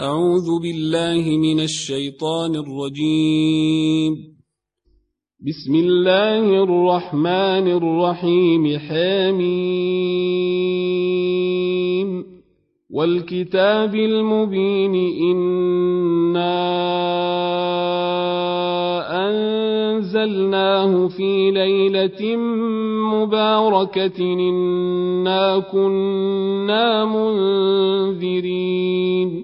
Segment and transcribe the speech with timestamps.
[0.00, 4.14] أعوذ بالله من الشيطان الرجيم.
[5.46, 8.78] بسم الله الرحمن الرحيم.
[8.78, 9.44] حميم.
[12.90, 14.94] والكتاب المبين.
[15.30, 16.54] إنا
[19.28, 22.36] أنزلناه في ليلة
[23.14, 24.20] مباركة.
[24.20, 29.43] إنا كنا منذرين.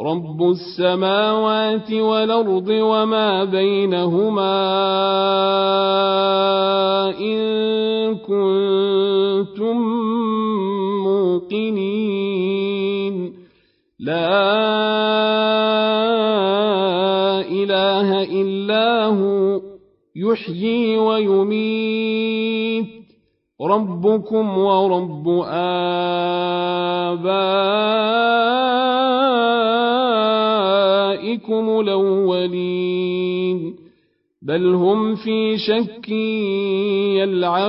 [0.00, 4.56] رب السماوات والارض وما بينهما
[7.20, 9.76] ان كنتم
[11.04, 12.54] موقنين
[14.00, 14.36] لا
[17.40, 19.60] اله الا هو
[20.16, 22.86] يحيي ويميت
[23.60, 25.28] ربكم ورب
[31.36, 33.74] آبائكم الأولين
[34.42, 36.08] بل هم في شك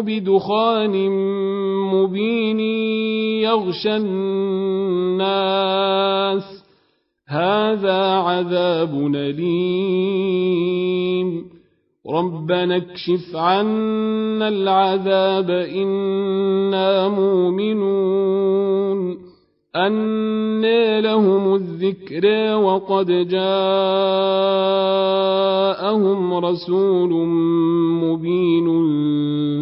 [0.00, 1.10] بدخان
[1.92, 2.60] مبين
[3.40, 5.24] يغشى الناس
[7.28, 10.64] هذا عذاب أليم
[12.10, 18.84] ربنا اكشف عنا العذاب إنا مؤمنون.
[19.76, 23.54] أنى لهم الذكر وقد جاءهم
[26.34, 27.10] رسول
[28.02, 28.66] مبين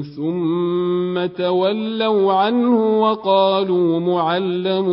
[0.02, 4.86] ثم تولوا عنه وقالوا معلم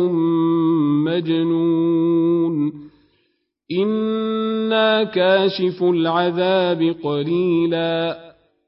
[1.04, 2.72] مجنون.
[4.70, 8.18] إنا كاشف العذاب قليلا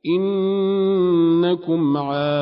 [0.06, 2.32] إنكم عائدون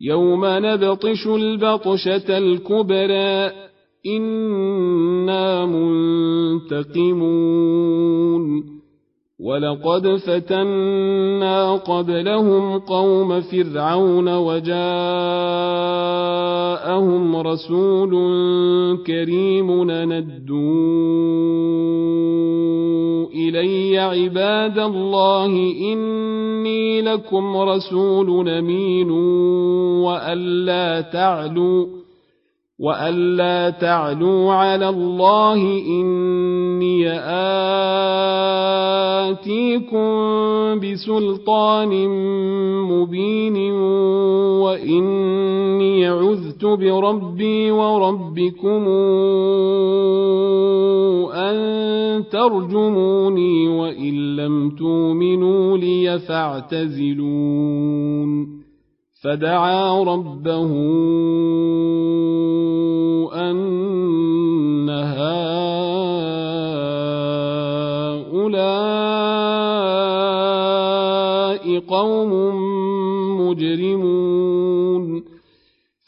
[0.00, 3.50] يوم نبطش البطشة الكبرى
[4.06, 7.22] إنا منتقمون
[9.42, 14.86] ولقد فتنا قبلهم قوم فرعون وجاءهم
[17.36, 18.12] رسول
[19.06, 20.62] كريم ندوا
[23.34, 25.46] الي عباد الله
[25.92, 29.10] اني لكم رسول امين
[30.00, 32.01] والا تعلوا
[32.78, 35.54] والا تعلوا على الله
[35.86, 37.08] اني
[39.30, 42.08] اتيكم بسلطان
[42.88, 43.56] مبين
[44.62, 48.88] واني عذت بربي وربكم
[51.34, 57.42] ان ترجموني وان لم تؤمنوا لي فاعتزلون
[59.22, 60.72] فدعا ربه
[63.50, 65.32] أن هؤلاء
[71.78, 72.32] قوم
[73.40, 75.22] مجرمون.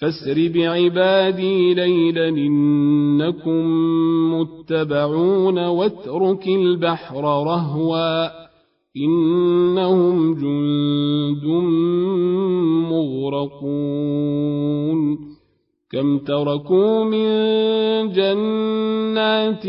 [0.01, 3.65] فاسر بعبادي ليلا إنكم
[4.35, 8.45] متبعون واترك البحر رهوا
[8.97, 10.14] إنهم
[13.45, 15.35] مغرقون
[15.91, 17.29] كم تركوا من
[18.13, 19.67] جنات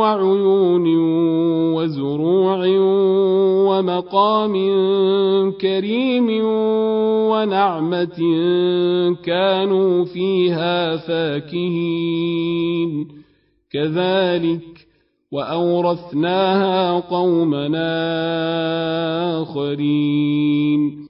[0.00, 0.86] وعيون
[1.74, 2.66] وزروع
[3.68, 4.54] ومقام
[5.52, 6.44] كريم
[7.30, 8.18] ونعمة
[9.24, 12.40] كانوا فيها فاكهين.
[13.72, 14.86] كذلك
[15.32, 17.92] وأورثناها قومنا
[19.42, 21.09] آخرين.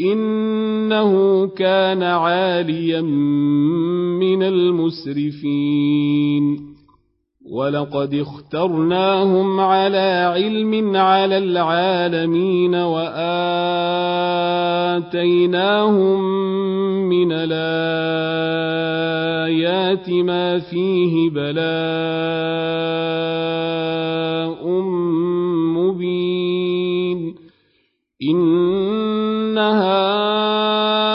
[0.00, 3.00] إنه كان عاليا
[4.20, 5.86] من المسرفين.
[7.52, 13.10] ولقد اخترناهم على علم على العالمين وآتيناهم
[17.08, 17.70] من الآيات
[20.10, 21.66] ما فيه بلاء
[25.76, 27.34] مبين.
[29.58, 31.06] هؤلاء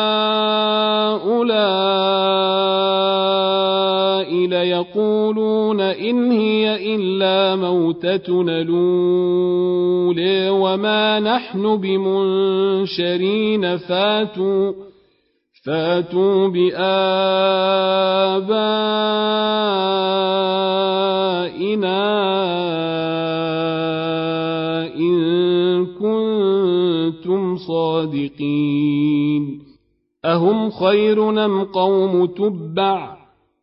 [4.47, 13.37] ليقولون إن هي إلا موتتنا الأولى وما نحن بمنشرين
[13.77, 14.73] فاتوا
[15.65, 16.91] فاتوا بآبائنا
[28.01, 29.61] كنتم صادقين
[30.25, 33.17] أهم خير أم قوم تبع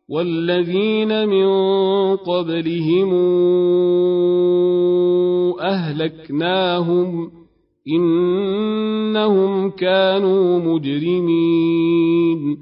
[0.09, 1.47] والذين من
[2.15, 3.13] قبلهم
[5.59, 7.31] أهلكناهم
[7.87, 12.59] إنهم كانوا مجرمين.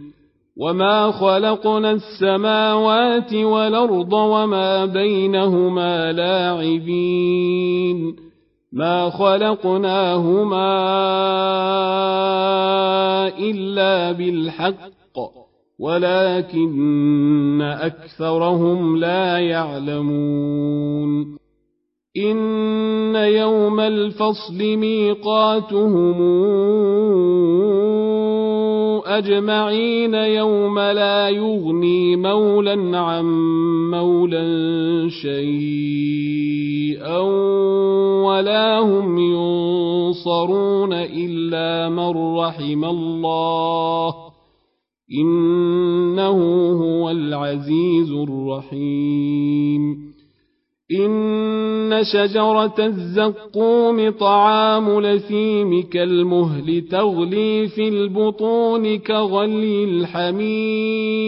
[0.60, 8.27] وما خلقنا السماوات والأرض وما بينهما لاعبين.
[8.74, 10.68] ما خلقناهما
[13.40, 14.98] إلا بالحق
[15.80, 21.38] ولكن أكثرهم لا يعلمون.
[22.18, 26.22] إن يوم الفصل ميقاتهم
[29.06, 33.26] أجمعين يوم لا يغني مولا عن
[33.92, 34.44] مولا
[35.22, 36.38] شيئا
[38.48, 44.16] ولا هم ينصرون إلا من رحم الله
[45.22, 46.40] إنه
[46.72, 50.08] هو العزيز الرحيم.
[51.00, 61.28] إن شجرة الزقوم طعام لثيم كالمهل تغلي في البطون كغلي الحميم.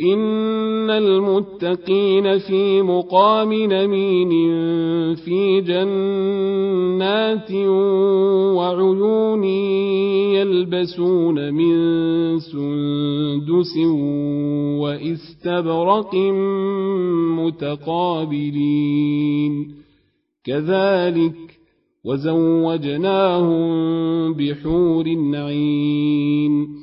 [0.00, 4.30] إن المتقين في مقام نمين
[5.14, 7.52] في جنات
[8.56, 9.44] وعيون
[10.34, 11.76] يلبسون من
[12.38, 13.76] سندس
[14.80, 16.14] واستبرق
[18.42, 19.74] متقابلين
[20.44, 21.34] كذلك
[22.04, 23.62] وزوجناهم
[24.34, 25.04] بحور
[25.34, 26.82] عين